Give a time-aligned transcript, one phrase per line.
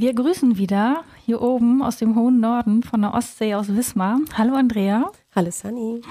[0.00, 4.20] Wir grüßen wieder hier oben aus dem hohen Norden von der Ostsee aus Wismar.
[4.34, 5.10] Hallo Andrea.
[5.34, 6.02] Hallo Sunny.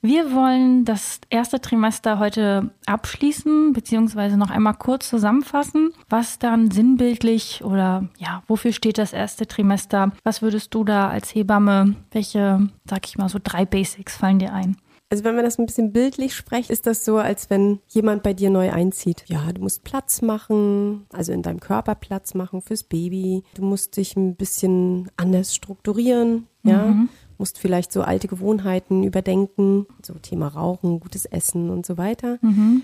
[0.00, 7.64] Wir wollen das erste Trimester heute abschließen, beziehungsweise noch einmal kurz zusammenfassen, was dann sinnbildlich
[7.64, 10.12] oder ja, wofür steht das erste Trimester?
[10.22, 14.52] Was würdest du da als Hebamme, welche, sag ich mal, so drei Basics fallen dir
[14.52, 14.76] ein?
[15.12, 18.32] Also wenn man das ein bisschen bildlich spricht, ist das so, als wenn jemand bei
[18.32, 19.24] dir neu einzieht.
[19.26, 23.42] Ja, du musst Platz machen, also in deinem Körper Platz machen fürs Baby.
[23.52, 26.96] Du musst dich ein bisschen anders strukturieren, ja.
[27.42, 32.38] Musst vielleicht so alte Gewohnheiten überdenken, so Thema Rauchen, gutes Essen und so weiter.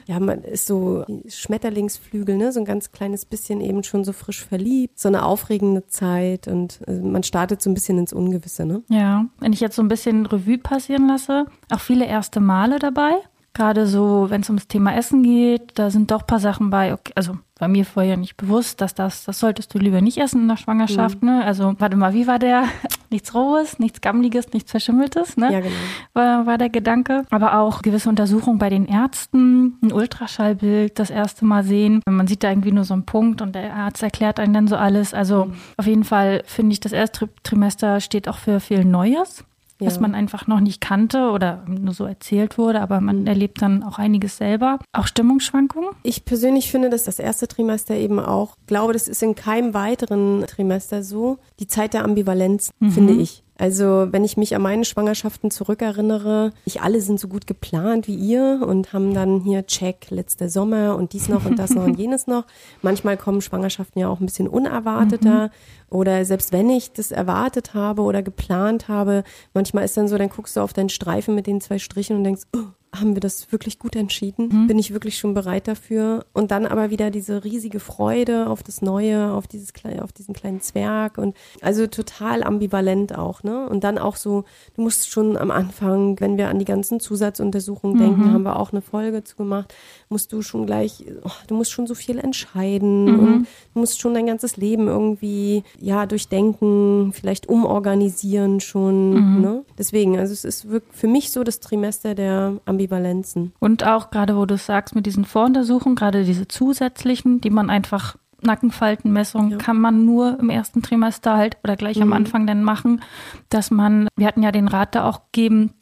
[0.07, 4.45] Ja, man ist so Schmetterlingsflügel, ne, so ein ganz kleines bisschen eben schon so frisch
[4.45, 8.83] verliebt, so eine aufregende Zeit und äh, man startet so ein bisschen ins Ungewisse, ne?
[8.89, 13.13] Ja, wenn ich jetzt so ein bisschen Revue passieren lasse, auch viele erste Male dabei.
[13.55, 16.93] Gerade so, wenn es ums Thema Essen geht, da sind doch ein paar Sachen bei,
[16.93, 20.43] okay, also war mir vorher nicht bewusst, dass das, das solltest du lieber nicht essen
[20.43, 21.45] in der Schwangerschaft, ne?
[21.45, 22.65] Also, warte mal, wie war der?
[23.11, 25.53] Nichts Rohes, nichts Gammliges, nichts Verschimmeltes, ne?
[25.53, 25.75] Ja, genau.
[26.13, 27.25] War, war der Gedanke.
[27.31, 32.03] Aber auch gewisse Untersuchungen bei den Ärzten, ein Ultraschallbild das erste Mal sehen.
[32.07, 34.77] Man sieht da irgendwie nur so einen Punkt und der Arzt erklärt einen dann so
[34.77, 35.15] alles.
[35.15, 39.45] Also, auf jeden Fall finde ich, das erste Tri- Trimester steht auch für viel Neues
[39.81, 40.01] was Ja.
[40.03, 43.99] man einfach noch nicht kannte oder nur so erzählt wurde, aber man erlebt dann auch
[43.99, 44.79] einiges selber.
[44.93, 45.91] Auch Stimmungsschwankungen.
[46.03, 50.45] Ich persönlich finde, dass das erste Trimester eben auch, glaube, das ist in keinem weiteren
[50.47, 53.43] Trimester so, die Zeit der Ambivalenz, finde ich.
[53.61, 58.15] Also, wenn ich mich an meine Schwangerschaften zurückerinnere, nicht alle sind so gut geplant wie
[58.15, 61.99] ihr und haben dann hier Check, letzter Sommer und dies noch und das noch und
[61.99, 62.45] jenes noch.
[62.83, 65.51] Manchmal kommen Schwangerschaften ja auch ein bisschen unerwarteter
[65.91, 69.25] oder selbst wenn ich das erwartet habe oder geplant habe,
[69.55, 72.23] manchmal ist dann so, dann guckst du auf deinen Streifen mit den zwei Strichen und
[72.25, 74.67] denkst, oh, haben wir das wirklich gut entschieden?
[74.67, 76.25] Bin ich wirklich schon bereit dafür?
[76.33, 80.35] Und dann aber wieder diese riesige Freude auf das Neue, auf dieses kleine, auf diesen
[80.35, 83.69] kleinen Zwerg und also total ambivalent auch, ne?
[83.69, 84.45] Und dann auch so,
[84.75, 88.73] du musst schon am Anfang, wenn wir an die ganzen Zusatzuntersuchungen denken, haben wir auch
[88.73, 89.75] eine Folge zu gemacht,
[90.09, 94.15] musst du schon gleich, oh, du musst schon so viel entscheiden und du musst schon
[94.15, 99.65] dein ganzes Leben irgendwie, ja, durchdenken, vielleicht umorganisieren schon, ne?
[99.77, 103.53] Deswegen, also es ist wirklich für mich so das Trimester der Ambivalenzen.
[103.59, 107.71] Und auch gerade, wo du es sagst, mit diesen Voruntersuchungen, gerade diese zusätzlichen, die man
[107.71, 113.03] einfach Nackenfaltenmessung kann man nur im ersten Trimester halt oder gleich am Anfang dann machen,
[113.49, 115.73] dass man, wir hatten ja den Rat da auch gegeben,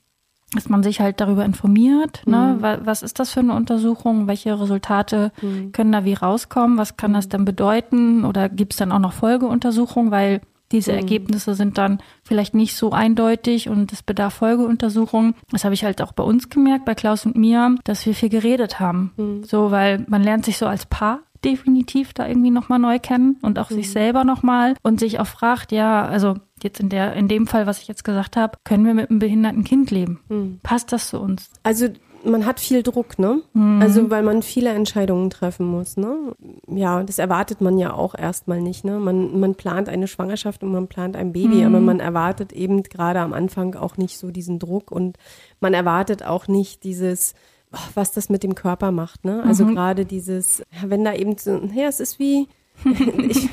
[0.55, 2.57] dass man sich halt darüber informiert, ne?
[2.61, 4.27] Wa- Was ist das für eine Untersuchung?
[4.27, 5.33] Welche Resultate
[5.73, 6.79] können da wie rauskommen?
[6.79, 8.25] Was kann das denn bedeuten?
[8.25, 10.11] Oder gibt es dann auch noch Folgeuntersuchungen?
[10.13, 10.41] Weil
[10.73, 15.35] diese Ergebnisse sind dann vielleicht nicht so eindeutig und es bedarf Folgeuntersuchungen.
[15.51, 18.29] Das habe ich halt auch bei uns gemerkt, bei Klaus und mir, dass wir viel
[18.29, 19.13] geredet haben.
[19.45, 23.59] So, weil man lernt sich so als Paar definitiv da irgendwie nochmal neu kennen und
[23.59, 27.47] auch sich selber nochmal und sich auch fragt, ja, also jetzt in der, in dem
[27.47, 30.21] Fall, was ich jetzt gesagt habe, können wir mit einem behinderten Kind leben?
[30.63, 31.51] Passt das zu uns?
[31.63, 31.89] Also
[32.27, 33.41] man hat viel Druck, ne?
[33.81, 36.35] Also weil man viele Entscheidungen treffen muss, ne?
[36.69, 38.99] Ja, das erwartet man ja auch erstmal nicht, ne?
[38.99, 43.21] Man, man plant eine Schwangerschaft und man plant ein Baby, aber man erwartet eben gerade
[43.21, 45.19] am Anfang auch nicht so diesen Druck und
[45.61, 47.35] man erwartet auch nicht dieses
[47.73, 49.43] oh, was das mit dem Körper macht, ne?
[49.45, 52.49] Also gerade dieses, wenn da eben so, ja, es ist wie,
[53.29, 53.49] ich,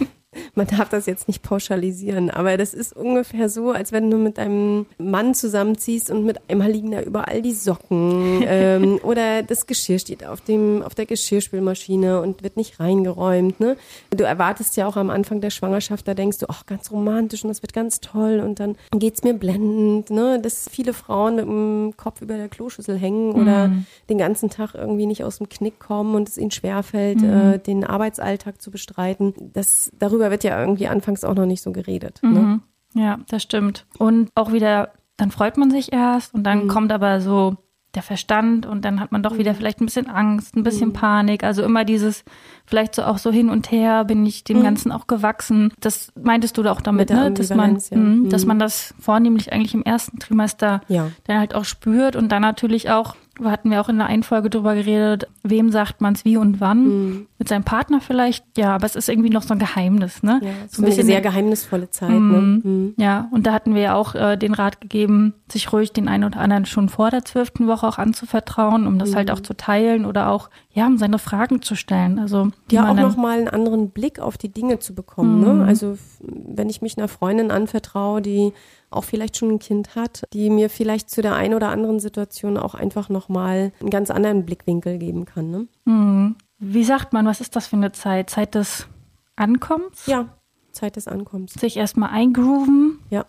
[0.55, 4.37] man darf das jetzt nicht pauschalisieren, aber das ist ungefähr so, als wenn du mit
[4.37, 9.97] einem Mann zusammenziehst und mit einmal liegen da überall die Socken ähm, oder das Geschirr
[9.97, 13.59] steht auf dem auf der Geschirrspülmaschine und wird nicht reingeräumt.
[13.59, 13.77] Ne?
[14.11, 17.49] Du erwartest ja auch am Anfang der Schwangerschaft, da denkst du, ach ganz romantisch und
[17.49, 20.39] das wird ganz toll und dann geht's mir blendend, ne?
[20.39, 23.71] dass viele Frauen mit dem Kopf über der Kloschüssel hängen oder
[24.09, 27.83] den ganzen Tag irgendwie nicht aus dem Knick kommen und es ihnen schwerfällt, äh, den
[27.83, 29.33] Arbeitsalltag zu bestreiten.
[29.53, 32.19] Das darüber wird ja irgendwie anfangs auch noch nicht so geredet.
[32.21, 32.59] Ne?
[32.93, 33.85] Ja, das stimmt.
[33.97, 37.57] Und auch wieder, dann freut man sich erst und dann kommt aber so
[37.95, 41.43] der Verstand und dann hat man doch wieder vielleicht ein bisschen Angst, ein bisschen Panik.
[41.43, 42.23] Also immer dieses,
[42.65, 45.71] vielleicht so auch so hin und her, bin ich dem Ganzen auch gewachsen.
[45.79, 47.31] Das meintest du doch damit, Mit der ne?
[47.33, 47.97] Dass man, ja.
[47.97, 51.09] mh, dass man das vornehmlich eigentlich im ersten Trimester Ja.
[51.25, 54.49] dann halt auch spürt und dann natürlich auch hatten wir auch in der einen Folge
[54.49, 56.83] drüber geredet, wem sagt man es wie und wann.
[56.83, 57.27] Mhm.
[57.39, 60.39] Mit seinem Partner vielleicht, ja, aber es ist irgendwie noch so ein Geheimnis, ne?
[60.43, 62.09] Ja, so ein bisschen eine sehr geheimnisvolle Zeit.
[62.09, 62.19] Ne?
[62.19, 62.61] Mhm.
[62.63, 62.93] Mhm.
[62.97, 66.23] Ja, und da hatten wir ja auch äh, den Rat gegeben, sich ruhig den einen
[66.25, 69.33] oder anderen schon vor der zwölften Woche auch anzuvertrauen, um das halt Mhm.
[69.35, 72.19] auch zu teilen oder auch, ja, um seine Fragen zu stellen.
[72.19, 75.39] Also, die Ja, auch nochmal einen anderen Blick auf die Dinge zu bekommen.
[75.39, 75.57] Mhm.
[75.59, 75.65] Ne?
[75.65, 78.53] Also f- wenn ich mich einer Freundin anvertraue, die
[78.95, 82.57] auch vielleicht schon ein Kind hat, die mir vielleicht zu der einen oder anderen Situation
[82.57, 85.51] auch einfach nochmal einen ganz anderen Blickwinkel geben kann.
[85.51, 85.67] Ne?
[85.85, 86.35] Mhm.
[86.59, 88.29] Wie sagt man, was ist das für eine Zeit?
[88.29, 88.87] Zeit des
[89.35, 90.05] Ankommens?
[90.05, 90.27] Ja,
[90.71, 91.53] Zeit des Ankommens.
[91.53, 93.25] Sich erstmal eingrooven, Ja.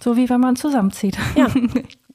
[0.00, 1.16] so wie wenn man zusammenzieht.
[1.36, 1.48] Ja.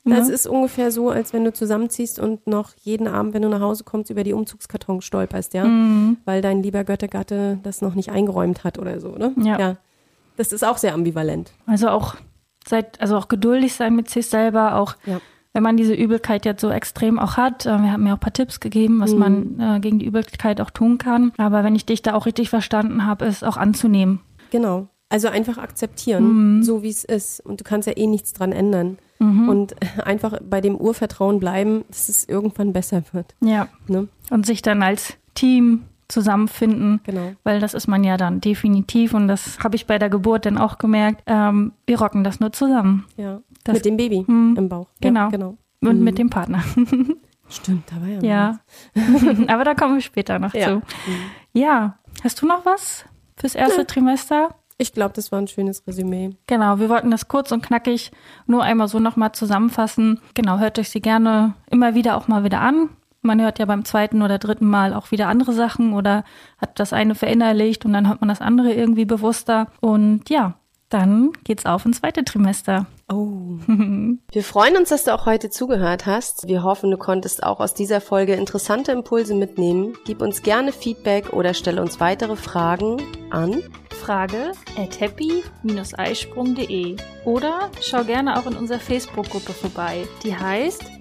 [0.04, 0.34] Das Ne?
[0.34, 3.84] ist ungefähr so, als wenn du zusammenziehst und noch jeden Abend, wenn du nach Hause
[3.84, 5.64] kommst, über die Umzugskartons stolperst, ja.
[5.66, 6.18] Mhm.
[6.26, 9.36] Weil dein lieber Göttergatte das noch nicht eingeräumt hat oder so, ne?
[9.38, 9.78] Ja.
[10.38, 11.52] Das ist auch sehr ambivalent.
[11.68, 12.16] Also auch
[12.68, 15.20] seid, also auch geduldig sein mit sich selber, auch Ja.
[15.54, 17.66] wenn man diese Übelkeit jetzt so extrem auch hat.
[17.66, 20.62] Äh, Wir haben mir auch ein paar Tipps gegeben, was man äh, gegen die Übelkeit
[20.62, 21.32] auch tun kann.
[21.38, 24.22] Aber wenn ich dich da auch richtig verstanden habe, ist auch anzunehmen.
[24.52, 24.88] Genau.
[25.10, 27.42] Also einfach akzeptieren, so wie es ist.
[27.46, 28.98] Und du kannst ja eh nichts dran ändern.
[29.20, 29.76] Und
[30.06, 33.36] einfach bei dem Urvertrauen bleiben, dass es irgendwann besser wird.
[33.42, 33.68] Ja.
[33.88, 34.08] Ne?
[34.30, 37.00] Und sich dann als Team zusammenfinden.
[37.04, 37.34] Genau.
[37.44, 39.14] Weil das ist man ja dann definitiv.
[39.14, 41.24] Und das habe ich bei der Geburt dann auch gemerkt.
[41.26, 43.06] Ähm, wir rocken das nur zusammen.
[43.18, 43.40] Ja.
[43.64, 44.56] Das- Mit dem Baby Mhm.
[44.58, 44.88] im Bauch.
[45.02, 45.20] Genau.
[45.22, 45.58] Ja, genau.
[45.82, 46.64] Und mit dem Partner.
[47.50, 48.22] Stimmt, da war ja.
[48.22, 48.60] Ja.
[49.54, 50.68] Aber da kommen wir später noch Ja.
[50.68, 50.82] zu.
[51.54, 51.98] Ja.
[52.24, 53.06] Hast du noch was
[53.36, 54.56] fürs erste Trimester?
[54.78, 56.32] Ich glaube, das war ein schönes Resümee.
[56.48, 58.12] Genau, wir wollten das kurz und knackig
[58.48, 60.20] nur einmal so nochmal zusammenfassen.
[60.34, 62.90] Genau, hört euch sie gerne immer wieder auch mal wieder an.
[63.22, 66.24] Man hört ja beim zweiten oder dritten Mal auch wieder andere Sachen oder
[66.58, 69.68] hat das eine verinnerlicht und dann hört man das andere irgendwie bewusster.
[69.80, 70.56] Und ja,
[70.92, 72.86] dann geht's auf ins zweite Trimester.
[73.10, 73.58] Oh.
[74.32, 76.48] Wir freuen uns, dass du auch heute zugehört hast.
[76.48, 79.94] Wir hoffen, du konntest auch aus dieser Folge interessante Impulse mitnehmen.
[80.06, 82.98] Gib uns gerne Feedback oder stelle uns weitere Fragen
[83.30, 83.64] an.
[84.02, 90.08] Frage at happy-eisprung.de oder schau gerne auch in unserer Facebook-Gruppe vorbei.
[90.24, 91.01] Die heißt